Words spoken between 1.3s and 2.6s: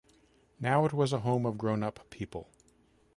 of grown-up people.